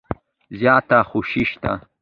زیاته 0.59 0.97
خوشي 1.09 1.43
شته. 1.49 1.71